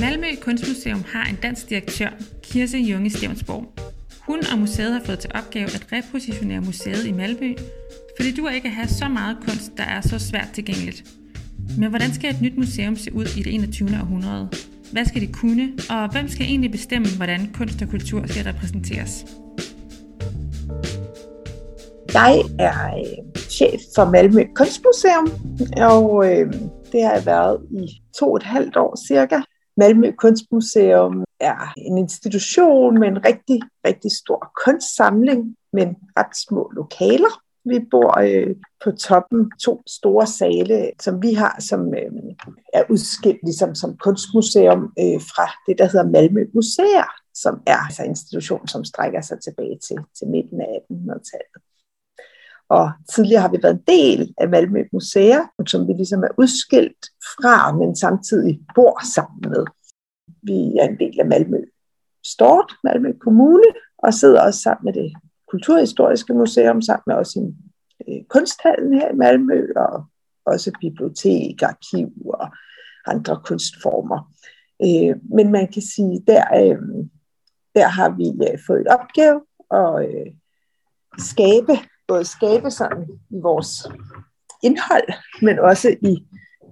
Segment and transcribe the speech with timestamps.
[0.00, 2.08] Malmø Kunstmuseum har en dansk direktør,
[2.42, 3.72] Kirse Junge Stevnsborg.
[4.20, 7.54] Hun og museet har fået til opgave at repositionere museet i Malmø,
[8.16, 11.04] fordi du ikke have så meget kunst, der er så svært tilgængeligt.
[11.78, 13.88] Men hvordan skal et nyt museum se ud i det 21.
[14.00, 14.48] århundrede?
[14.92, 19.24] Hvad skal det kunne, og hvem skal egentlig bestemme, hvordan kunst og kultur skal repræsenteres?
[22.14, 25.26] Jeg er øh, chef for Malmø Kunstmuseum,
[25.76, 26.52] og øh,
[26.92, 29.40] det har jeg været i to og et halvt år cirka.
[29.76, 37.42] Malmø Kunstmuseum er en institution med en rigtig, rigtig stor kunstsamling, men ret små lokaler.
[37.64, 42.12] Vi bor øh, på toppen to store sale, som vi har, som øh,
[42.72, 48.02] er udskilt ligesom som kunstmuseum øh, fra det, der hedder Malmø Museer, som er altså
[48.02, 51.71] en institution, som strækker sig tilbage til, til midten af 1800-tallet.
[52.78, 57.02] Og tidligere har vi været en del af Malmø Museer, som vi ligesom er udskilt
[57.34, 59.64] fra, men samtidig bor sammen med.
[60.42, 61.60] Vi er en del af Malmø
[62.24, 65.12] Stort, Malmø Kommune, og sidder også sammen med det
[65.50, 67.56] Kulturhistoriske Museum, sammen med også en
[68.08, 70.04] øh, kunsthallen her i Malmø, og
[70.46, 72.50] også bibliotek, arkiv og
[73.06, 74.32] andre kunstformer.
[74.82, 76.78] Øh, men man kan sige, der, øh,
[77.74, 80.32] der har vi øh, fået et opgave at øh,
[81.18, 81.72] skabe
[82.12, 83.02] både skabe sådan
[83.36, 83.70] i vores
[84.62, 85.08] indhold,
[85.42, 86.12] men også i,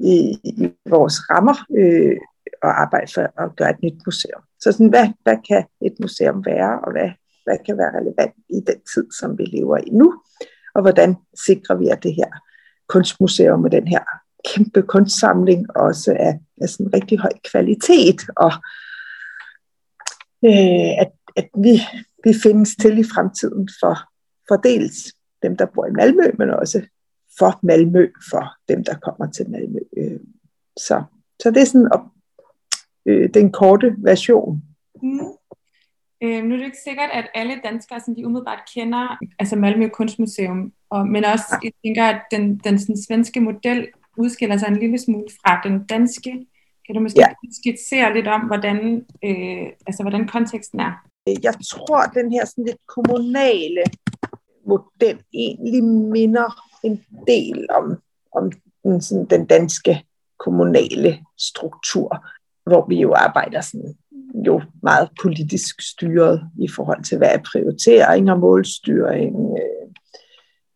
[0.01, 2.17] i, i vores rammer øh,
[2.63, 4.43] og arbejde for at gøre et nyt museum.
[4.61, 7.11] Så sådan, hvad, hvad kan et museum være, og hvad,
[7.45, 10.09] hvad kan være relevant i den tid, som vi lever i nu,
[10.75, 12.31] og hvordan sikrer vi, at det her
[12.89, 14.05] kunstmuseum med den her
[14.49, 18.53] kæmpe kunstsamling også er af sådan rigtig høj kvalitet, og
[20.49, 21.75] øh, at, at vi,
[22.25, 23.95] vi findes til i fremtiden for,
[24.49, 24.97] for dels
[25.43, 26.87] dem, der bor i Malmø, men også
[27.39, 29.79] for Malmø, for dem, der kommer til Malmø.
[29.97, 30.21] Øh,
[30.77, 31.03] så,
[31.43, 32.05] så det er sådan op,
[33.07, 34.63] øh, den korte version.
[35.03, 35.21] Mm.
[36.23, 39.89] Øh, nu er det ikke sikkert, at alle danskere som de umiddelbart kender altså Malmø
[39.89, 41.59] Kunstmuseum, og, men også ja.
[41.63, 45.85] jeg tænker, at den, den sådan, svenske model udskiller sig en lille smule fra den
[45.87, 46.47] danske.
[46.87, 47.27] Kan du måske ja.
[47.61, 50.93] skitsere lidt om, hvordan, øh, altså, hvordan konteksten er?
[51.27, 53.83] Jeg tror, at den her sådan lidt kommunale
[54.67, 58.53] model egentlig minder en del om, om
[58.85, 60.05] den, sådan, den danske
[60.39, 62.27] kommunale struktur,
[62.67, 63.95] hvor vi jo arbejder sådan,
[64.47, 69.37] jo meget politisk styret i forhold til, hvad er prioritering og målstyring.
[69.59, 69.89] Øh,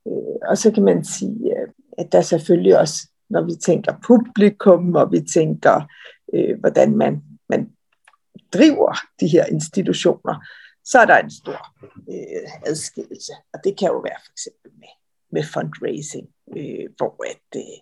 [0.07, 1.69] øh, og så kan man sige, øh,
[1.99, 5.81] at der selvfølgelig også, når vi tænker publikum, og vi tænker,
[6.61, 7.71] hvordan man, man
[8.53, 10.47] driver de her institutioner,
[10.85, 11.61] så er der en stor
[12.13, 13.33] øh, adskillelse.
[13.53, 14.93] Og det kan jo være for eksempel med,
[15.33, 17.79] med fundraising, øh, hvor at, øh,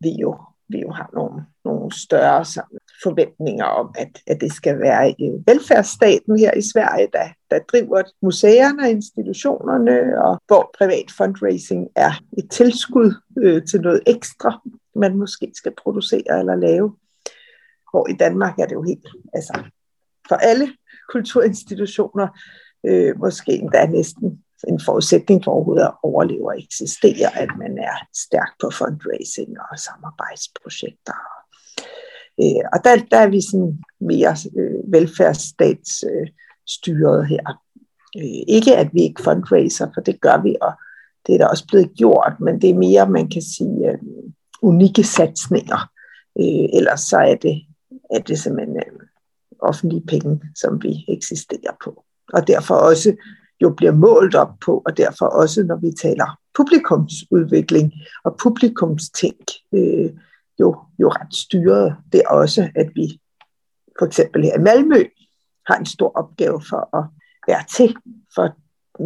[0.00, 4.78] vi, jo, vi jo har nogle, nogle større sådan, forventninger om, at, at det skal
[4.78, 11.10] være i velfærdsstaten her i Sverige, der, der driver museerne og institutionerne, og hvor privat
[11.16, 14.60] fundraising er et tilskud øh, til noget ekstra,
[14.94, 16.96] man måske skal producere eller lave.
[17.90, 19.62] Hvor i Danmark er det jo helt, altså
[20.28, 20.72] for alle
[21.12, 22.28] kulturinstitutioner,
[22.86, 27.96] øh, måske endda næsten en forudsætning for overhovedet at overleve og eksistere, at man er
[28.26, 31.14] stærk på fundraising og samarbejdsprojekter.
[32.42, 37.62] Øh, og der, der er vi sådan mere øh, velfærdsstatsstyret øh, her.
[38.16, 40.72] Øh, ikke at vi ikke fundraiser, for det gør vi, og
[41.26, 43.98] det er da også blevet gjort, men det er mere, man kan sige, øh,
[44.62, 45.90] unikke satsninger.
[46.40, 47.62] Øh, ellers så er det,
[48.10, 49.09] er det simpelthen øh,
[49.62, 52.04] offentlige penge, som vi eksisterer på.
[52.32, 53.16] Og derfor også
[53.62, 57.92] jo bliver målt op på, og derfor også, når vi taler publikumsudvikling
[58.24, 60.10] og publikumstænk, øh,
[60.60, 61.96] jo, jo ret styret.
[62.12, 63.20] Det er også, at vi
[63.98, 65.04] for eksempel her i Malmø
[65.66, 67.04] har en stor opgave for at
[67.48, 67.96] være til
[68.34, 68.56] for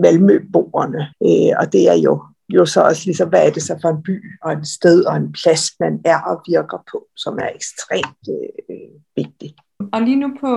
[0.03, 1.03] Malmøboerne.
[1.23, 4.03] Øh, og det er jo, jo så også ligesom, hvad er det så for en
[4.03, 8.25] by og en sted og en plads, man er og virker på, som er ekstremt
[8.29, 9.55] øh, vigtigt.
[9.95, 10.53] Og lige nu på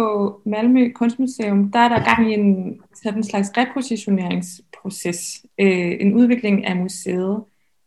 [0.45, 6.65] Malmø Kunstmuseum, der er der gang i en sådan en slags repositioneringsproces, øh, en udvikling
[6.65, 7.43] af museet.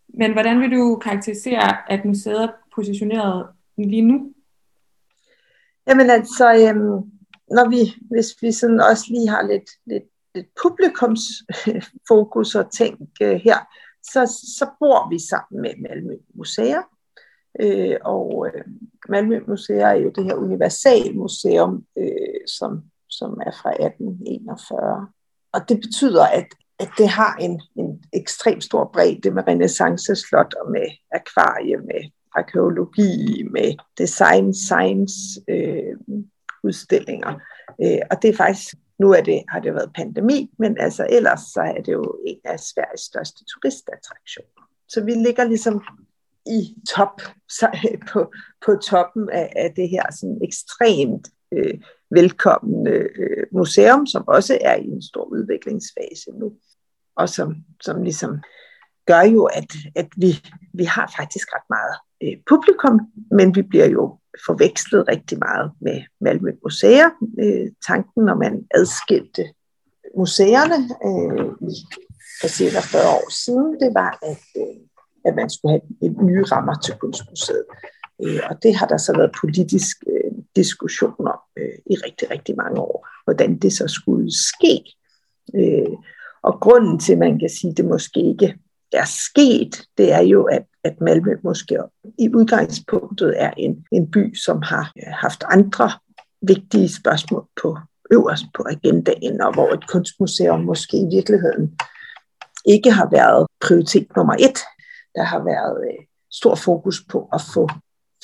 [0.08, 3.46] Men hvordan vil du karakterisere, at museet er positioneret
[3.78, 4.34] lige nu?
[5.86, 7.10] Jamen altså, øhm,
[7.56, 10.04] når vi, hvis vi sådan også lige har lidt, lidt,
[10.34, 13.58] lidt publikumsfokus øh, og tænk øh, her,
[14.02, 14.26] så,
[14.58, 16.82] så bor vi sammen med Malmø Museer.
[17.60, 18.64] Øh, og øh,
[19.08, 25.08] Malmø Museer er jo det her universalmuseum, øh, som, som er fra 1841.
[25.52, 26.46] Og det betyder, at,
[26.78, 33.42] at det har en, en ekstrem stor bredde med renaissanceslot og med akvarie, med arkeologi,
[33.50, 35.14] med design, science
[35.48, 36.20] øh,
[36.64, 37.34] udstillinger.
[37.82, 41.40] Øh, og det er faktisk, nu er det, har det været pandemi, men altså ellers
[41.40, 44.62] så er det jo en af Sveriges største turistattraktioner.
[44.88, 45.82] Så vi ligger ligesom
[46.46, 47.68] i top, så,
[48.12, 48.32] på,
[48.66, 51.74] på toppen af, af det her sådan ekstremt øh,
[52.10, 56.52] velkommende øh, museum, som også er i en stor udviklingsfase nu,
[57.16, 58.42] og som, som ligesom
[59.06, 60.32] gør jo, at, at vi,
[60.74, 63.00] vi har faktisk ret meget øh, publikum,
[63.30, 67.10] men vi bliver jo forvekslet rigtig meget med Malmø Museer.
[67.42, 69.44] Øh, tanken, når man adskilte
[70.16, 70.78] museerne
[71.08, 71.50] øh,
[72.40, 74.76] for cirka 40 år siden, det var, at, øh,
[75.24, 77.64] at man skulle have et nye rammer til Kunstmuseet.
[78.24, 82.56] Øh, og det har der så været politisk øh, diskussion om øh, i rigtig, rigtig
[82.56, 84.84] mange år, hvordan det så skulle ske.
[85.54, 85.96] Øh,
[86.42, 88.54] og grunden til, at man kan sige, at det måske ikke
[88.92, 91.78] er sket, det er jo, at, at Malmø måske
[92.18, 95.90] i udgangspunktet er en, en by, som har øh, haft andre
[96.42, 97.78] vigtige spørgsmål på
[98.12, 101.78] øverst på agendaen, og hvor et kunstmuseum måske i virkeligheden
[102.66, 104.58] ikke har været prioritet nummer et.
[105.14, 107.68] Der har været øh, stor fokus på at få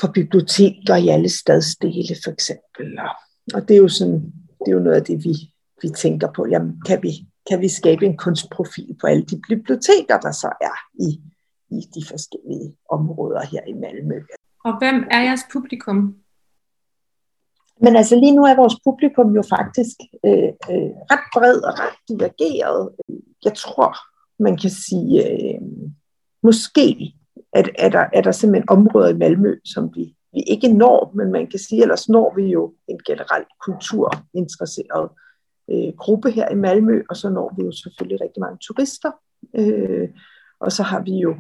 [0.01, 2.99] for biblioteker i alle stadsdele for eksempel.
[2.99, 3.15] Og,
[3.55, 5.35] og det er jo sådan, det er jo noget af det, vi,
[5.83, 6.47] vi tænker på.
[6.51, 7.11] Jamen, kan vi,
[7.49, 11.09] kan vi skabe en kunstprofil på alle de biblioteker, der så er i,
[11.71, 14.21] i de forskellige områder her i Malmø.
[14.65, 16.15] Og hvem er jeres publikum?
[17.81, 21.97] Men altså lige nu er vores publikum jo faktisk øh, øh, ret bred og ret
[22.09, 22.91] divergeret.
[23.45, 23.97] Jeg tror,
[24.43, 25.61] man kan sige, øh,
[26.47, 27.13] måske
[27.53, 31.33] at, er, der, er der simpelthen områder i Malmø, som vi, vi ikke når, men
[31.33, 35.09] man kan sige, ellers når vi jo en generelt kulturinteresseret
[35.71, 39.11] øh, gruppe her i Malmø, og så når vi jo selvfølgelig rigtig mange turister.
[39.55, 40.09] Øh,
[40.61, 41.31] og så har vi jo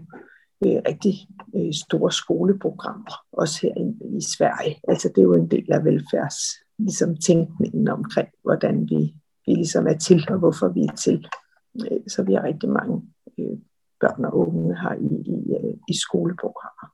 [0.66, 1.14] øh, rigtig
[1.56, 4.80] øh, store skoleprogrammer, også her i, i Sverige.
[4.88, 6.38] Altså det er jo en del af velfærds
[6.78, 9.14] ligesom tænkningen omkring, hvordan vi,
[9.46, 11.28] vi ligesom er til, og hvorfor vi er til.
[11.76, 13.02] Øh, så vi har rigtig mange
[13.38, 13.58] øh,
[14.06, 16.86] børn og unge har i, i, øh, i skoleprogrammer.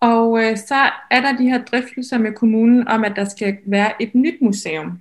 [0.00, 4.02] Og øh, så er der de her drøftelser med kommunen om, at der skal være
[4.02, 4.98] et nyt museum.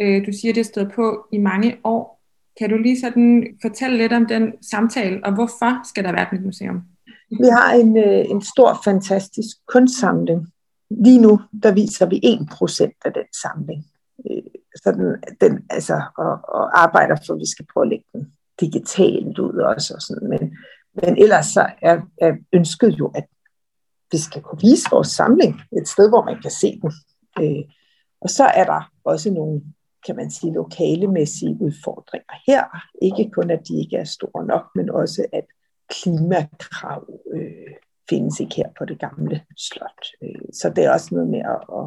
[0.00, 2.22] Øh, du siger, det er stået på i mange år.
[2.58, 6.32] Kan du lige sådan fortælle lidt om den samtale, og hvorfor skal der være et
[6.32, 6.82] nyt museum?
[7.30, 10.46] Vi har en, øh, en stor, fantastisk kunstsamling.
[10.90, 13.84] Lige nu, der viser vi 1% af den samling.
[14.30, 14.42] Øh,
[14.76, 15.06] så den,
[15.40, 19.54] den, altså, og, og arbejder for, at vi skal prøve at lægge den digitalt ud
[19.54, 19.94] også.
[19.94, 20.28] Og sådan.
[20.28, 20.56] Men,
[21.02, 23.24] men ellers så er, er ønsket jo, at
[24.12, 26.92] vi skal kunne vise vores samling et sted, hvor man kan se den.
[27.40, 27.64] Øh,
[28.20, 29.62] og så er der også nogle,
[30.06, 32.64] kan man sige, lokalemæssige udfordringer her.
[33.02, 35.44] Ikke kun, at de ikke er store nok, men også, at
[35.90, 37.74] klimakrav øh,
[38.10, 40.06] findes ikke her på det gamle slot.
[40.22, 41.86] Øh, så det er også noget med at, at,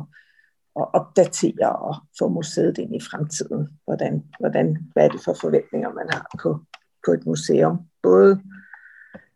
[0.80, 3.68] at opdatere og få museet ind i fremtiden.
[3.86, 6.60] Hvordan, hvordan, hvad er det for forventninger, man har på,
[7.06, 7.80] på et museum?
[8.04, 8.69] Både øh,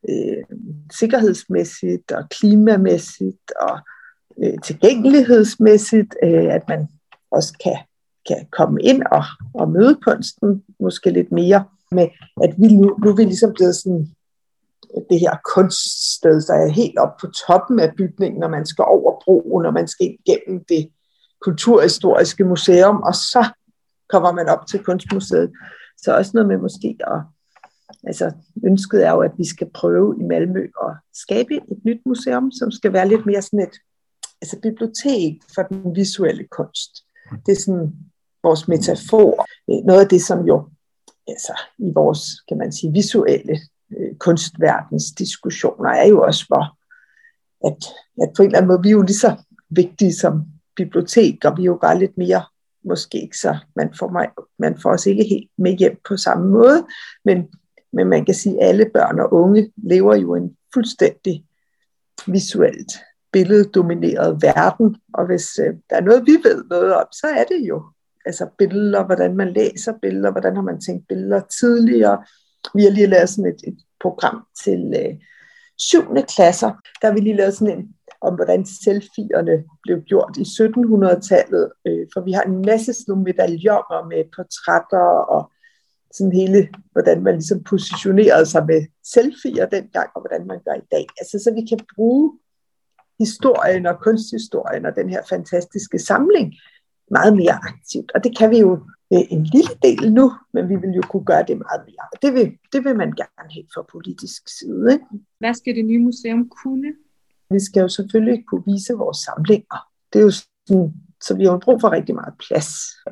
[0.09, 0.44] Øh,
[0.91, 3.79] sikkerhedsmæssigt og klimamæssigt og
[4.44, 6.88] øh, tilgængelighedsmæssigt, øh, at man
[7.31, 7.77] også kan,
[8.27, 9.23] kan komme ind og,
[9.53, 12.07] og møde kunsten måske lidt mere med,
[12.44, 14.07] at vi nu, nu er vi ligesom blevet sådan
[14.97, 18.86] øh, det her kunststed, der er helt op på toppen af bygningen, når man skal
[18.88, 20.89] over broen, når man skal gennem det
[21.41, 23.45] kulturhistoriske museum, og så
[24.10, 25.51] kommer man op til kunstmuseet.
[25.98, 27.22] Så også noget med måske at
[28.03, 28.31] altså
[28.65, 32.72] ønsket er jo, at vi skal prøve i Malmø at skabe et nyt museum, som
[32.72, 33.75] skal være lidt mere sådan et
[34.41, 36.91] altså bibliotek for den visuelle kunst.
[37.45, 37.93] Det er sådan
[38.43, 39.45] vores metafor.
[39.69, 40.69] Øh, noget af det, som jo
[41.27, 43.60] altså, i vores, kan man sige, visuelle
[43.98, 46.77] øh, kunstverdens diskussioner, er jo også, hvor
[47.67, 47.83] at,
[48.22, 49.36] at på en eller anden måde, vi er jo lige så
[49.69, 50.45] vigtige som
[50.75, 52.43] bibliotek, og vi er jo bare lidt mere
[52.86, 54.27] måske ikke så, man får, mig,
[54.60, 56.88] man får os ikke helt med hjem på samme måde,
[57.25, 57.48] men
[57.93, 61.45] men man kan sige, at alle børn og unge lever jo en fuldstændig
[62.27, 62.91] visuelt
[63.31, 64.95] billeddomineret verden.
[65.13, 67.83] Og hvis øh, der er noget, vi ved noget om, så er det jo
[68.25, 72.23] altså billeder, hvordan man læser billeder, hvordan har man tænkt billeder tidligere.
[72.75, 75.15] Vi har lige lavet sådan et, et program til øh,
[75.77, 76.15] 7.
[76.35, 76.71] klasser.
[77.01, 81.71] Der har vi lige lavet sådan en om, hvordan selfierne blev gjort i 1700-tallet.
[81.88, 85.51] Øh, for vi har en masse sådan nogle medaljoner med portrætter og
[86.13, 90.88] sådan hele, hvordan man ligesom positionerede sig med selfies dengang, og hvordan man gør i
[90.91, 91.05] dag.
[91.20, 92.39] Altså, så vi kan bruge
[93.20, 96.53] historien og kunsthistorien og den her fantastiske samling
[97.12, 98.12] meget mere aktivt.
[98.15, 98.79] Og det kan vi jo
[99.12, 102.05] en lille del nu, men vi vil jo kunne gøre det meget mere.
[102.13, 104.93] Og det vil, det vil man gerne have fra politisk side.
[104.93, 105.05] Ikke?
[105.39, 106.93] Hvad skal det nye museum kunne?
[107.50, 109.79] Vi skal jo selvfølgelig kunne vise vores samlinger.
[110.13, 112.67] Det er jo sådan, så vi har brug for rigtig meget plads.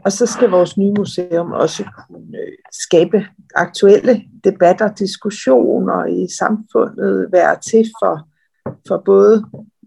[0.05, 7.31] Og så skal vores nye museum også kunne øh, skabe aktuelle debatter, diskussioner i samfundet,
[7.31, 8.29] være til for,
[8.88, 9.45] for både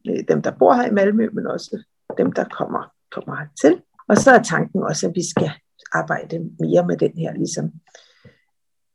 [0.08, 1.82] øh, dem, der bor her i Malmø, men også
[2.18, 3.82] dem, der kommer, kommer til.
[4.08, 5.50] Og så er tanken også, at vi skal
[5.92, 7.72] arbejde mere med den her, ligesom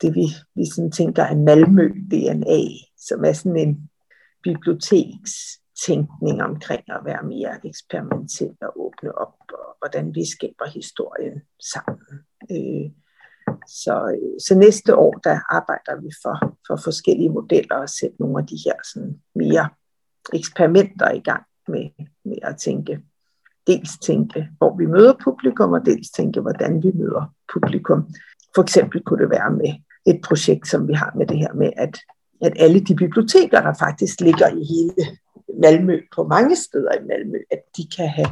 [0.01, 0.25] det vi,
[0.55, 2.61] vi sådan tænker er Malmø-DNA,
[2.97, 3.89] som er sådan en
[4.43, 11.41] bibliotekstænkning omkring at være mere eksperimentel og åbne op, og hvordan vi skaber historien
[11.73, 12.07] sammen.
[12.51, 12.91] Øh,
[13.83, 18.39] så, øh, så næste år, der arbejder vi for, for forskellige modeller og sætte nogle
[18.39, 19.69] af de her sådan mere
[20.33, 21.89] eksperimenter i gang med,
[22.25, 22.99] med at tænke,
[23.67, 28.09] dels tænke, hvor vi møder publikum, og dels tænke, hvordan vi møder publikum.
[28.55, 29.73] For eksempel kunne det være med
[30.05, 31.97] et projekt, som vi har med det her med, at,
[32.41, 35.17] at alle de biblioteker, der faktisk ligger i hele
[35.61, 38.29] Malmø, på mange steder i Malmø, at de kan have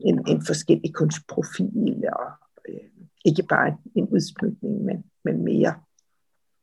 [0.00, 2.28] en, en forskellig kunstprofil, og
[3.24, 5.74] ikke bare en udsmykning, men, men mere.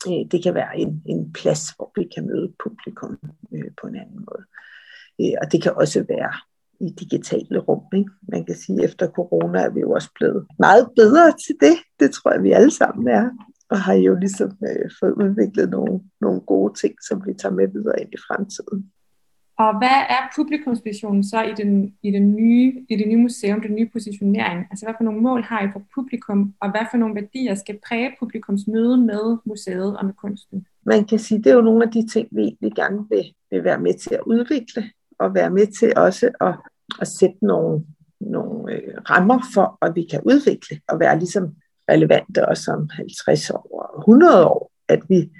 [0.08, 3.20] Øh, det kan være en, en plads, hvor vi kan møde publikum
[3.54, 4.44] øh, på en anden måde.
[5.22, 6.34] Øh, og det kan også være
[6.80, 7.84] i digitale rum.
[7.94, 8.12] Ikke?
[8.32, 11.76] Man kan sige, at efter corona er vi jo også blevet meget bedre til det.
[12.00, 13.30] Det tror jeg, vi alle sammen er
[13.70, 17.68] og har jo ligesom øh, fået udviklet nogle, nogle gode ting, som vi tager med
[17.68, 18.92] videre ind i fremtiden.
[19.58, 23.76] Og hvad er publikumsvisionen så i, den, i, den nye, i det nye museum, den
[23.76, 24.68] nye positionering?
[24.72, 27.80] Altså hvad for nogle mål har I for publikum, og hvad for nogle værdier skal
[27.88, 30.66] præge publikums møde med museet og med kunsten?
[30.86, 33.64] Man kan sige, det er jo nogle af de ting, vi, vi gerne vil, vil
[33.64, 36.56] være med til at udvikle, og være med til også at,
[37.02, 37.86] at sætte nogle,
[38.22, 41.56] nogle øh, rammer for, at vi kan udvikle, og være ligesom
[41.90, 45.32] relevante også om 50 år og 100 år, at vi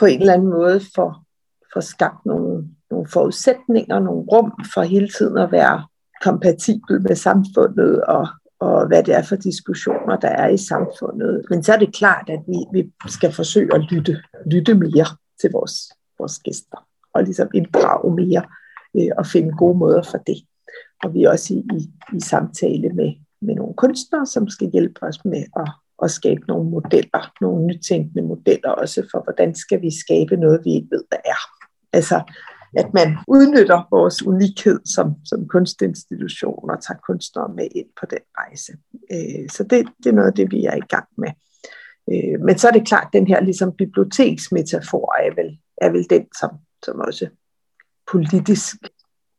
[0.00, 1.24] på en eller anden måde får,
[1.72, 5.86] får skabt nogle, nogle forudsætninger, nogle rum for hele tiden at være
[6.22, 8.28] kompatibel med samfundet og,
[8.60, 11.44] og hvad det er for diskussioner, der er i samfundet.
[11.50, 15.06] Men så er det klart, at vi, vi skal forsøge at lytte, lytte mere
[15.40, 15.74] til vores,
[16.18, 18.42] vores gæster og ligesom inddrage mere
[18.96, 20.36] øh, og finde gode måder for det.
[21.04, 23.12] Og vi er også i, i, i samtale med,
[23.42, 25.68] med nogle kunstnere, som skal hjælpe os med at
[26.02, 30.70] at skabe nogle modeller, nogle nytænkende modeller også for, hvordan skal vi skabe noget, vi
[30.74, 31.40] ikke ved, hvad er.
[31.92, 32.20] Altså,
[32.76, 38.18] at man udnytter vores unikhed som, som kunstinstitution og tager kunstnere med ind på den
[38.38, 38.72] rejse.
[39.12, 41.32] Øh, så det, det er noget af det, vi er i gang med.
[42.12, 46.06] Øh, men så er det klart, at den her ligesom biblioteksmetafor er vel, er vel
[46.10, 46.50] den, som,
[46.84, 47.28] som også
[48.12, 48.76] politisk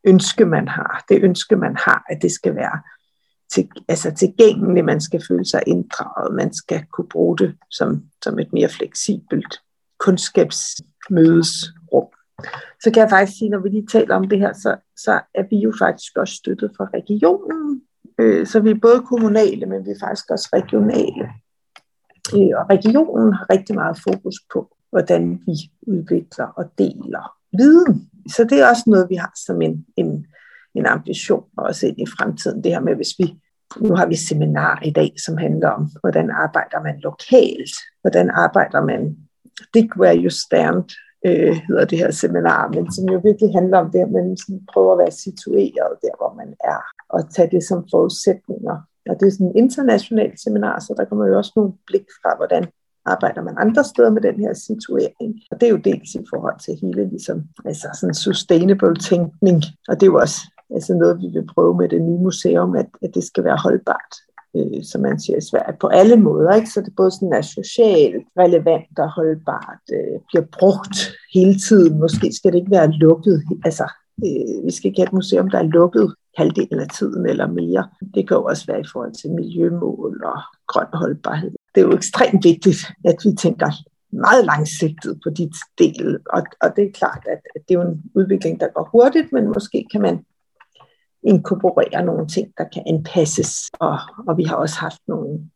[0.04, 1.06] ønske, man har.
[1.10, 2.82] Det ønske, man har, at det skal være
[3.54, 8.40] til, altså tilgængeligt, man skal føle sig inddraget, man skal kunne bruge det som, som
[8.40, 9.60] et mere fleksibelt
[10.00, 11.77] kundskabsmødesrum.
[12.84, 15.44] Så kan jeg faktisk sige, når vi lige taler om det her, så, så er
[15.50, 17.82] vi jo faktisk også støttet fra regionen.
[18.20, 21.26] Øh, så vi er både kommunale, men vi er faktisk også regionale.
[22.36, 28.10] Øh, og regionen har rigtig meget fokus på, hvordan vi udvikler og deler viden.
[28.28, 30.26] Så det er også noget, vi har som en, en
[30.78, 32.64] en ambition også ind i fremtiden.
[32.64, 33.36] Det her med, hvis vi
[33.82, 37.76] nu har vi seminar i dag, som handler om, hvordan arbejder man lokalt?
[38.02, 39.18] Hvordan arbejder man?
[39.74, 40.84] Dig where you stand,
[41.26, 44.38] øh, hedder det her seminar, men som jo virkelig handler om det, at man
[44.74, 48.76] prøver at være situeret der, hvor man er, og tage det som forudsætninger.
[49.10, 52.36] Og det er sådan et internationalt seminar, så der kommer jo også nogle blik fra,
[52.38, 52.64] hvordan
[53.06, 55.32] arbejder man andre steder med den her situering.
[55.52, 59.96] Og det er jo dels i forhold til hele ligesom, altså sådan sustainable tænkning, og
[59.96, 60.40] det er jo også
[60.76, 64.14] altså noget, vi vil prøve med det nye museum, at, at det skal være holdbart,
[64.56, 66.54] øh, som man siger i Sverige, på alle måder.
[66.54, 66.70] Ikke?
[66.70, 70.98] Så det både sådan er socialt relevant og holdbart, øh, bliver brugt
[71.34, 72.00] hele tiden.
[72.00, 73.44] Måske skal det ikke være lukket.
[73.66, 73.86] Altså,
[74.26, 77.88] øh, vi skal ikke have et museum, der er lukket halvdelen af tiden eller mere.
[78.16, 81.52] Det kan jo også være i forhold til miljømål og grøn holdbarhed.
[81.76, 83.72] Det er jo ekstremt vigtigt, at vi tænker
[84.12, 87.90] meget langsigtet på dit del, og, og det er klart, at, at det er jo
[87.90, 90.26] en udvikling, der går hurtigt, men måske kan man
[91.28, 93.70] inkorporere nogle ting, der kan anpasses.
[93.80, 95.50] Og, og vi har også haft nogle,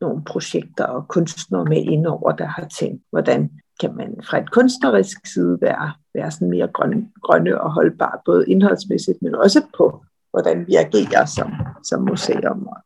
[0.00, 5.26] nogle projekter og kunstnere med indover, der har tænkt, hvordan kan man fra et kunstnerisk
[5.34, 10.66] side være, være sådan mere grønne, grønne og holdbare, både indholdsmæssigt, men også på, hvordan
[10.66, 11.52] vi agerer som,
[11.84, 12.76] som museum, og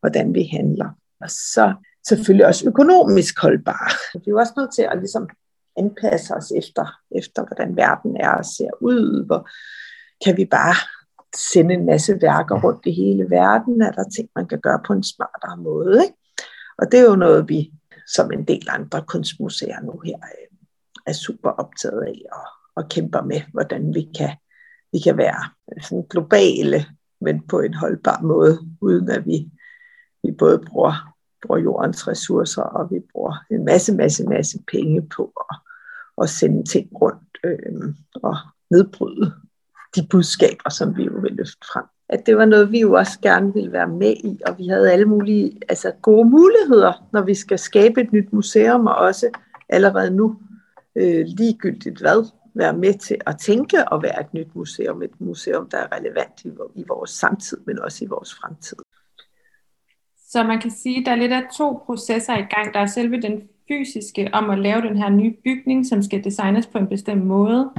[0.00, 0.88] hvordan vi handler.
[1.20, 1.74] Og så
[2.08, 3.90] selvfølgelig også økonomisk holdbare.
[4.14, 5.28] Vi er jo også nødt til at ligesom
[5.76, 9.48] anpasse os efter, efter, hvordan verden er og ser ud, hvor
[10.24, 10.74] kan vi bare
[11.36, 14.92] sende en masse værker rundt i hele verden, er der ting, man kan gøre på
[14.92, 16.02] en smartere måde.
[16.02, 16.16] Ikke?
[16.78, 17.72] Og det er jo noget, vi
[18.06, 20.58] som en del andre kunstmuseer nu her øh,
[21.06, 24.30] er super optaget af og, og kæmper med, hvordan vi kan
[24.92, 26.86] vi kan være øh, sådan globale,
[27.20, 29.50] men på en holdbar måde, uden at vi,
[30.22, 31.14] vi både bruger,
[31.46, 35.56] bruger jordens ressourcer, og vi bruger en masse, masse, masse penge på at,
[36.22, 38.36] at sende ting rundt øh, og
[38.70, 39.34] nedbryde
[39.96, 41.84] de budskaber, som vi jo vil løfte frem.
[42.08, 44.92] At det var noget, vi jo også gerne ville være med i, og vi havde
[44.92, 49.30] alle mulige altså gode muligheder, når vi skal skabe et nyt museum, og også
[49.68, 50.36] allerede nu
[50.96, 55.02] øh, ligegyldigt hvad, være med til at tænke og være et nyt museum.
[55.02, 58.76] Et museum, der er relevant i, i vores samtid, men også i vores fremtid.
[60.28, 62.74] Så man kan sige, at der er lidt af to processer i gang.
[62.74, 66.66] Der er selve den fysiske om at lave den her nye bygning, som skal designes
[66.66, 67.70] på en bestemt måde.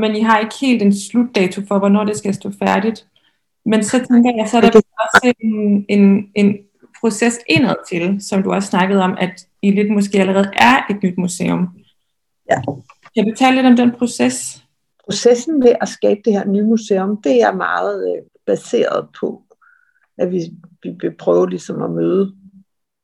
[0.00, 3.06] Men I har ikke helt en slutdato for, hvornår det skal stå færdigt.
[3.66, 6.56] Men så tænker jeg, så er der også en, en, en
[7.00, 11.02] proces indad til, som du også snakkede om, at I lidt måske allerede er et
[11.02, 11.68] nyt museum.
[12.50, 12.60] Ja.
[13.14, 14.64] Kan du tale lidt om den proces?
[15.04, 19.42] Processen med at skabe det her nye museum, det er meget øh, baseret på,
[20.18, 20.40] at vi,
[20.82, 22.34] vi vil prøve ligesom at møde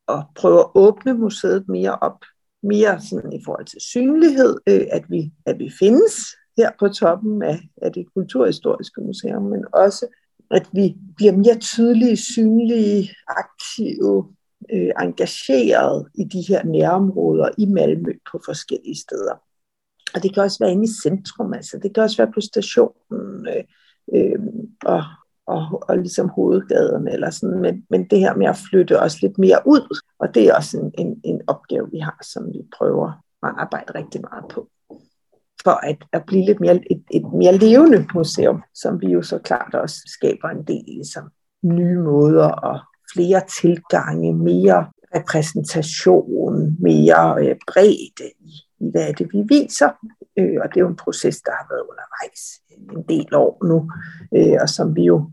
[0.06, 2.18] og prøve at åbne museet mere op,
[2.62, 7.42] mere sådan i forhold til synlighed, øh, at, vi, at vi findes her på toppen
[7.42, 10.06] af, af det kulturhistoriske museum, men også
[10.50, 14.34] at vi bliver mere tydelige, synlige, aktive,
[14.72, 19.34] øh, engageret i de her nærområder i Malmø på forskellige steder.
[20.14, 21.78] Og det kan også være inde i centrum, altså.
[21.82, 23.64] Det kan også være på stationen øh,
[24.14, 24.38] øh,
[24.84, 25.02] og,
[25.46, 29.38] og, og ligesom hovedgaderne eller sådan, men, men det her med at flytte os lidt
[29.38, 33.08] mere ud, og det er også en, en, en opgave, vi har, som vi prøver
[33.42, 34.68] at arbejde rigtig meget på
[35.64, 39.38] for at, at blive lidt mere, et, et mere levende museum, som vi jo så
[39.38, 41.24] klart også skaber en del ligesom,
[41.62, 42.80] nye måder og
[43.14, 48.52] flere tilgange, mere repræsentation, mere øh, bredde i, i,
[48.90, 49.90] hvad det, vi viser.
[50.38, 52.40] Øh, og det er jo en proces, der har været undervejs
[52.96, 53.90] en del år nu,
[54.36, 55.30] øh, og som vi jo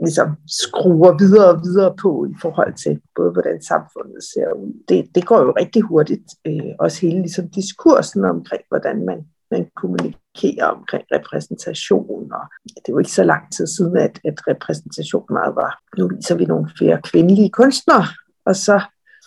[0.00, 4.72] ligesom skruer videre og videre på i forhold til både, hvordan samfundet ser ud.
[4.88, 6.28] Det, det går jo rigtig hurtigt.
[6.46, 9.18] Øh, også hele ligesom diskursen omkring, hvordan man
[9.54, 12.32] man kommunikerer omkring repræsentation.
[12.32, 16.08] Og det er jo ikke så lang tid siden, at, at repræsentation meget var, nu
[16.08, 18.06] viser vi nogle flere kvindelige kunstnere,
[18.48, 18.76] og så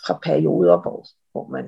[0.05, 0.99] fra perioder, hvor,
[1.31, 1.65] hvor man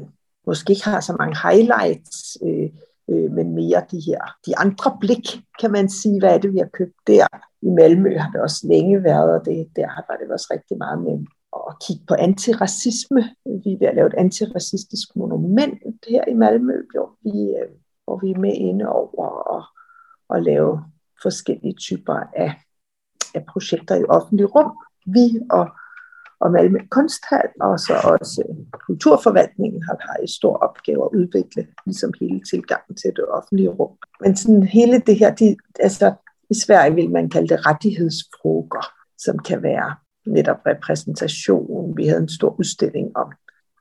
[0.48, 2.70] måske ikke har så mange highlights, øh,
[3.12, 5.28] øh, men mere de her, de andre blik,
[5.60, 7.28] kan man sige, hvad er det, vi har købt der.
[7.62, 11.00] I Malmø har det også længe været, og det, der har det også rigtig meget
[11.02, 11.26] med
[11.70, 13.22] at kigge på antiracisme.
[13.64, 17.72] Vi er ved at lave et antiracistisk monument her i Malmø, hvor vi øh,
[18.08, 19.64] hvor vi er med inde over og,
[20.30, 20.84] og lave
[21.22, 22.52] forskellige typer af,
[23.36, 24.72] af projekter i offentlig rum.
[25.06, 25.70] Vi og,
[26.40, 28.44] og Malmø Kunsthal og så også
[28.86, 33.98] kulturforvaltningen har, har en stor opgave at udvikle ligesom hele tilgangen til det offentlige rum.
[34.22, 36.14] Men sådan hele det her, de, altså
[36.50, 38.86] i Sverige vil man kalde det rettighedsfråger,
[39.18, 41.98] som kan være netop repræsentation.
[41.98, 43.32] Vi havde en stor udstilling om,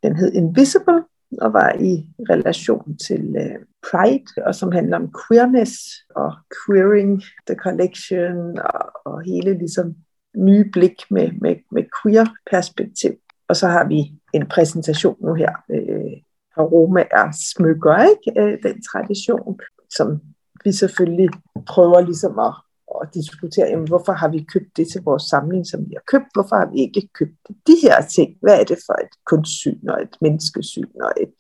[0.03, 1.05] den hed Invisible,
[1.41, 3.59] og var i relation til øh,
[3.91, 5.73] Pride, og som handler om queerness
[6.15, 9.95] og queering the collection og, og hele ligesom
[10.37, 13.13] nye blik med, med, med queer perspektiv.
[13.49, 16.17] Og så har vi en præsentation nu her, øh,
[16.55, 18.41] for Roma er smykker, ikke?
[18.41, 19.61] Øh, den tradition,
[19.97, 20.21] som
[20.65, 21.31] vi selvfølgelig
[21.67, 22.55] prøver ligesom at
[23.03, 26.31] at diskutere, jamen, hvorfor har vi købt det til vores samling, som vi har købt?
[26.35, 28.37] Hvorfor har vi ikke købt de her ting?
[28.43, 31.33] Hvad er det for et kunstsyn og et menneskesyn og et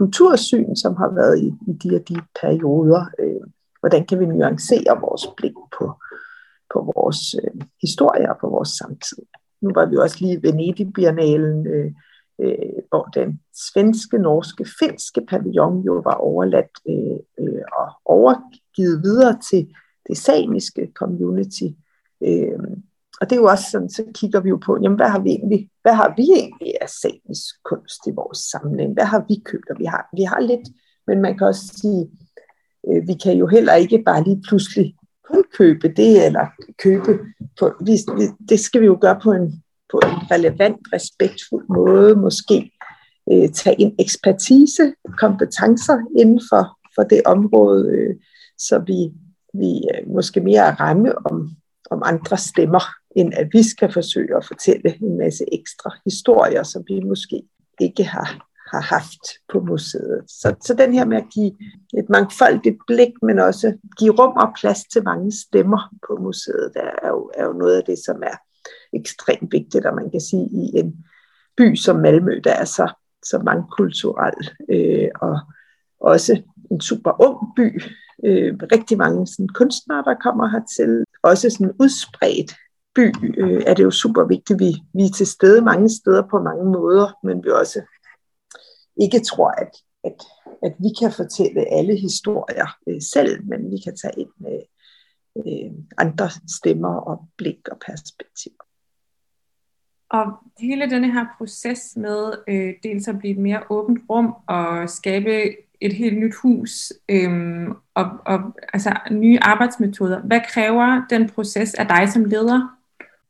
[0.00, 3.02] kultursyn, som har været i, i de og de perioder?
[3.18, 3.44] Øh,
[3.80, 5.84] hvordan kan vi nuancere vores blik på,
[6.72, 9.22] på vores øh, historie og på vores samtid?
[9.62, 11.92] Nu var vi også lige i Venedig-biennalen, øh,
[12.42, 19.38] øh, hvor den svenske, norske, finske pavillon jo var overladt øh, øh, og overgivet videre
[19.50, 19.62] til
[20.08, 21.68] det samiske community.
[22.28, 22.58] Øh,
[23.20, 25.30] og det er jo også sådan, så kigger vi jo på, jamen, hvad har vi
[25.30, 28.92] egentlig, hvad har vi egentlig af samisk kunst i vores samling?
[28.92, 29.70] Hvad har vi købt?
[29.70, 30.68] Og vi har, vi har lidt,
[31.06, 32.10] men man kan også sige,
[32.88, 34.94] øh, vi kan jo heller ikke bare lige pludselig
[35.28, 36.46] kun købe det, eller
[36.78, 37.18] købe
[37.58, 37.92] på, vi,
[38.48, 42.72] det skal vi jo gøre på en, på en relevant, respektfuld måde, måske
[43.32, 48.14] øh, tage en ekspertise, kompetencer inden for, for det område, øh,
[48.58, 49.12] så vi
[49.54, 51.50] vi øh, måske mere ramme om,
[51.90, 56.84] om andre stemmer, end at vi skal forsøge at fortælle en masse ekstra historier, som
[56.88, 57.42] vi måske
[57.80, 60.24] ikke har, har haft på museet.
[60.28, 61.52] Så, så den her med at give
[61.98, 66.90] et mangfoldigt blik, men også give rum og plads til mange stemmer på museet, der
[67.02, 68.36] er jo, er jo noget af det, som er
[68.92, 71.04] ekstremt vigtigt, og man kan sige i en
[71.56, 72.92] by som Malmø, der er så,
[73.24, 74.34] så mange kulturel
[74.70, 75.38] øh, og
[76.00, 77.82] også en super ung by,
[78.24, 81.04] øh, rigtig mange sådan, kunstnere, der kommer hertil.
[81.22, 82.52] Også sådan udspredt
[82.94, 86.42] by øh, er det jo super vigtigt, vi, vi er til stede mange steder på
[86.42, 87.80] mange måder, men vi også
[88.96, 89.72] ikke tror, at,
[90.04, 90.16] at,
[90.62, 94.60] at vi kan fortælle alle historier øh, selv, men vi kan tage ind med
[95.36, 98.64] øh, andre stemmer og blik og perspektiver.
[100.10, 100.26] Og
[100.58, 105.56] hele denne her proces med øh, dels at blive et mere åbent rum og skabe
[105.80, 108.40] et helt nyt hus øh, og, og
[108.72, 110.20] altså nye arbejdsmetoder.
[110.20, 112.79] Hvad kræver den proces af dig som leder?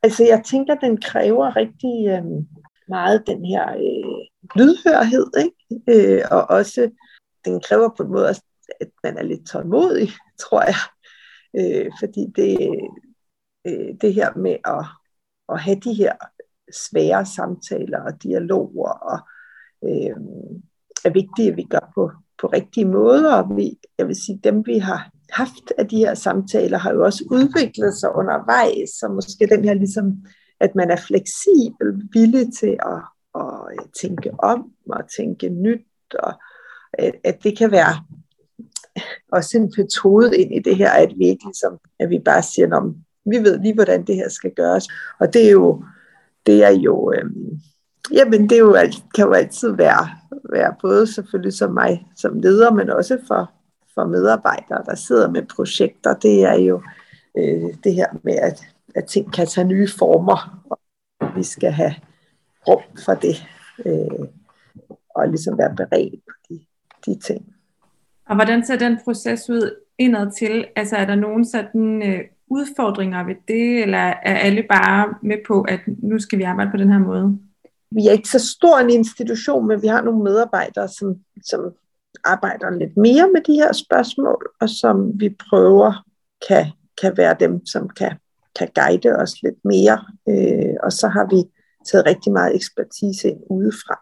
[0.03, 2.25] Altså jeg tænker, den kræver rigtig øh,
[2.89, 4.21] meget den her øh,
[4.57, 6.17] lydhørhed, ikke?
[6.17, 6.91] Øh, og også
[7.45, 8.29] den kræver på en måde,
[8.81, 10.09] at man er lidt tålmodig,
[10.43, 10.81] tror jeg.
[11.59, 12.51] Øh, fordi det,
[13.67, 14.85] øh, det her med at,
[15.49, 16.13] at have de her
[16.73, 19.19] svære samtaler og dialoger og
[19.85, 20.17] øh,
[21.05, 22.11] er vigtigt, at vi gør på,
[22.41, 23.35] på rigtige måder.
[23.35, 27.05] Og vi, jeg vil sige, dem vi har haft af de her samtaler, har jo
[27.05, 30.13] også udviklet sig undervejs, så måske den her ligesom,
[30.61, 33.03] at man er fleksibel, villig til at,
[33.35, 36.33] at øh, tænke om og tænke nyt, og
[36.93, 38.05] at, at det kan være
[39.33, 42.77] også en metode ind i det her, at vi ikke ligesom, at vi bare siger,
[42.77, 44.89] om vi ved lige, hvordan det her skal gøres.
[45.21, 45.85] Og det er jo,
[46.47, 47.61] det er jo, øhm,
[48.13, 48.77] jamen det er jo,
[49.15, 50.09] kan jo altid være,
[50.53, 53.51] være både selvfølgelig som mig som leder, men også for,
[54.01, 56.15] for medarbejdere, der sidder med projekter.
[56.15, 56.83] Det er jo
[57.39, 58.63] øh, det her med, at,
[58.95, 60.79] at ting kan tage nye former, og
[61.37, 61.95] vi skal have
[62.69, 63.47] rum for det,
[63.87, 64.27] øh,
[65.15, 66.61] og ligesom være beredt på de,
[67.07, 67.55] de ting.
[68.29, 70.67] Og hvordan ser den proces ud indad til?
[70.77, 75.63] Altså er der nogen sådan øh, udfordringer ved det, eller er alle bare med på,
[75.63, 77.39] at nu skal vi arbejde på den her måde?
[77.91, 81.61] Vi er ikke så stor en institution, men vi har nogle medarbejdere, som, som
[82.25, 85.93] arbejder lidt mere med de her spørgsmål, og som vi prøver
[86.49, 86.67] kan,
[87.01, 88.13] kan være dem, som kan,
[88.59, 90.05] kan guide os lidt mere.
[90.29, 91.43] Øh, og så har vi
[91.87, 93.99] taget rigtig meget ekspertise ind udefra.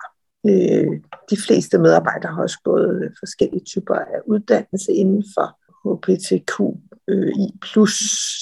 [0.49, 1.01] Øh,
[1.31, 5.47] de fleste medarbejdere har også gået forskellige typer af uddannelse inden for
[5.85, 6.61] HPTQ,
[7.09, 7.95] øh, i plus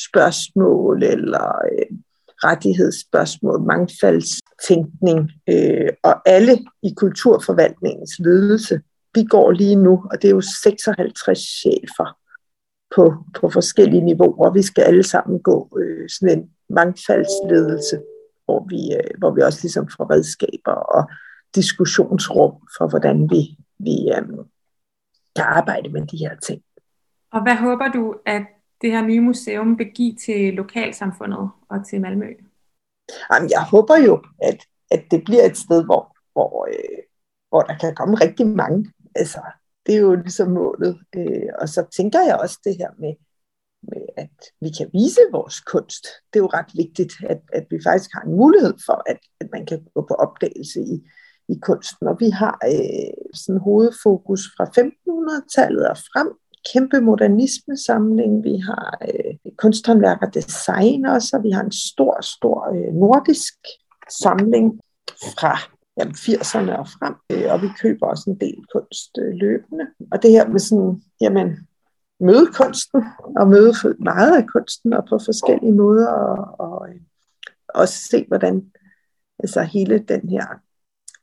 [0.08, 1.96] spørgsmål eller øh,
[2.44, 8.80] rettighedsspørgsmål, mangfaldstænkning, øh, og alle i kulturforvaltningens ledelse.
[9.16, 12.08] Vi går lige nu, og det er jo 56 chefer
[12.94, 14.52] på, på forskellige niveauer.
[14.52, 17.96] Vi skal alle sammen gå øh, sådan en mangfaldsledelse,
[18.44, 21.10] hvor vi, øh, hvor vi også ligesom får redskaber og
[21.54, 23.42] diskussionsrum for, hvordan vi,
[23.78, 24.28] vi øh,
[25.36, 26.62] kan arbejde med de her ting.
[27.32, 28.42] Og hvad håber du, at
[28.82, 32.26] det her nye museum vil give til lokalsamfundet og til Malmø?
[33.32, 34.58] Jamen, jeg håber jo, at,
[34.90, 37.02] at det bliver et sted, hvor, hvor, øh,
[37.48, 38.92] hvor der kan komme rigtig mange.
[39.16, 39.40] Altså,
[39.86, 40.98] det er jo ligesom målet.
[41.16, 43.14] Øh, og så tænker jeg også det her med,
[43.82, 46.04] med, at vi kan vise vores kunst.
[46.30, 49.48] Det er jo ret vigtigt, at, at vi faktisk har en mulighed for, at, at
[49.52, 50.94] man kan gå på opdagelse i,
[51.48, 52.08] i kunsten.
[52.08, 56.28] Og vi har øh, sådan hovedfokus fra 1500-tallet og frem
[56.72, 62.68] kæmpe modernisme-samling, vi har øh, kunsthåndværk og design også, og vi har en stor, stor
[62.74, 63.54] øh, nordisk
[64.22, 64.80] samling
[65.38, 69.86] fra jamen, 80'erne og frem, øh, og vi køber også en del kunst øh, løbende.
[70.12, 71.68] Og det her med sådan, jamen,
[72.20, 73.04] møde kunsten,
[73.36, 77.00] og møde meget af kunsten, og på forskellige måder, og, og øh,
[77.68, 78.72] også se, hvordan
[79.38, 80.46] altså hele den her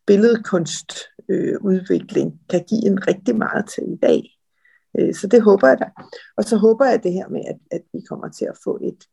[0.07, 4.23] billedkunstudvikling øh, kan give en rigtig meget til i dag.
[4.99, 5.89] Øh, så det håber jeg da.
[6.37, 9.07] Og så håber jeg det her med, at, at vi kommer til at få et,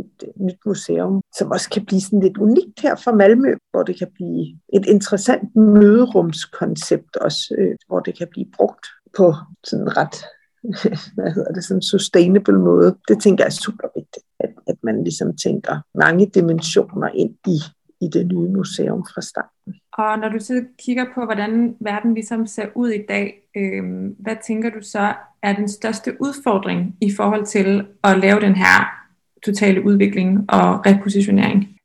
[0.00, 3.98] et nyt museum, som også kan blive sådan lidt unikt her for Malmø, hvor det
[3.98, 9.96] kan blive et interessant møderumskoncept også, øh, hvor det kan blive brugt på sådan en
[9.96, 10.16] ret
[11.14, 12.96] hvad hedder det, sådan sustainable måde.
[13.08, 17.58] Det tænker jeg er super vigtigt, at, at man ligesom tænker mange dimensioner ind i,
[18.00, 19.74] i det nye museum fra starten.
[19.92, 23.82] Og når du så kigger på, hvordan verden ligesom ser ud i dag, øh,
[24.18, 29.03] hvad tænker du så er den største udfordring i forhold til at lave den her
[29.44, 31.78] totale udvikling og repositionering?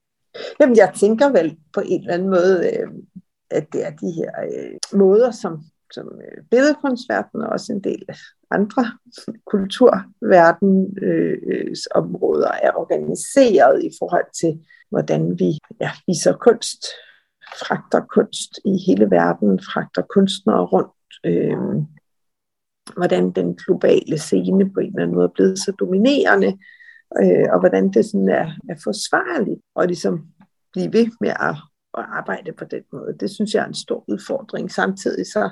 [0.60, 2.88] Jamen, jeg tænker vel på en eller anden måde, øh,
[3.52, 5.62] at det er de her øh, måder, som,
[5.94, 8.04] som øh, billedkunstverdenen og også en del
[8.52, 8.86] andre
[9.52, 16.86] kulturverdens øh, øh, områder er organiseret i forhold til, hvordan vi ja, viser kunst,
[17.60, 21.84] fragter kunst i hele verden, fragter kunstnere rundt, øh,
[22.98, 26.58] hvordan den globale scene på en eller anden måde er blevet så dominerende,
[27.22, 30.28] øh, og hvordan det sådan er, er forsvarligt at ligesom
[30.72, 31.56] blive ved med at,
[31.98, 33.18] at arbejde på den måde.
[33.20, 34.72] Det synes jeg er en stor udfordring.
[34.72, 35.50] Samtidig så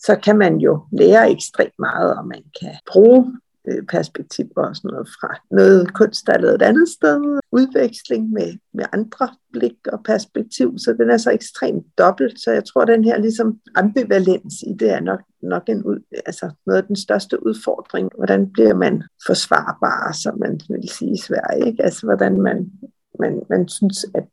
[0.00, 4.90] så kan man jo lære ekstremt meget, og man kan bruge Øh, perspektiver og sådan
[4.90, 9.86] noget fra noget kunst, der er lavet et andet sted, udveksling med, med andre blik
[9.92, 14.54] og perspektiv, så den er så ekstremt dobbelt, så jeg tror, den her ligesom ambivalens
[14.66, 18.10] i det er nok, nok en ud, altså noget af den største udfordring.
[18.16, 21.82] Hvordan bliver man forsvarbar, som man vil sige i Sverige, ikke?
[21.82, 22.70] altså hvordan man,
[23.18, 24.28] man, man synes, at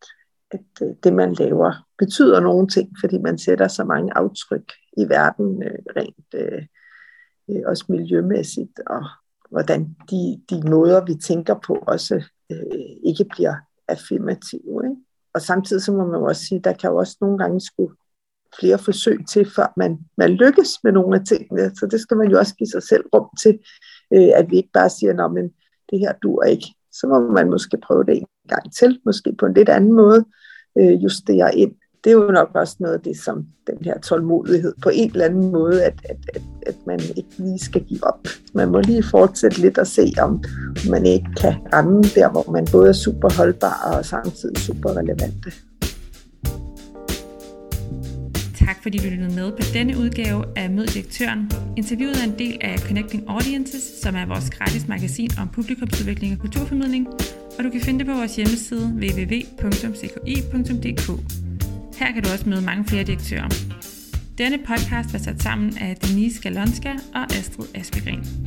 [0.52, 5.10] at øh, det, man laver, betyder nogle ting, fordi man sætter så mange aftryk i
[5.10, 6.62] verden, øh, rent øh,
[7.50, 9.04] øh også miljømæssigt, og
[9.56, 12.16] hvordan de, de måder, vi tænker på, også
[12.52, 13.56] øh, ikke bliver
[13.88, 14.76] affirmative.
[14.90, 15.02] Ikke?
[15.34, 17.96] Og samtidig så må man også sige, der kan jo også nogle gange skulle
[18.60, 21.76] flere forsøg til, før man, man lykkes med nogle af tingene.
[21.76, 23.60] Så det skal man jo også give sig selv rum til,
[24.14, 25.46] øh, at vi ikke bare siger, men
[25.90, 26.68] det her dur ikke.
[26.92, 30.26] Så må man måske prøve det en gang til, måske på en lidt anden måde,
[30.80, 31.76] øh, justere ind.
[32.06, 35.26] Det er jo nok også noget af det, som den her tålmodighed på en eller
[35.26, 38.28] anden måde, at, at, at, at man ikke lige skal give op.
[38.54, 40.44] Man må lige fortsætte lidt og se, om
[40.90, 45.52] man ikke kan ramme der, hvor man både er super holdbar og samtidig super relevante.
[48.66, 51.52] Tak fordi du lyttede med på denne udgave af Mød Direktøren.
[51.78, 56.40] Interviewet er en del af Connecting Audiences, som er vores gratis magasin om publikumsudvikling og
[56.40, 57.08] kulturformidling,
[57.58, 60.06] og du kan finde det på vores hjemmeside www.cki.dk.
[62.00, 63.50] Her kan du også møde mange flere direktører.
[64.38, 68.46] Denne podcast var sat sammen af Denise Galonska og Astrid Aspegren.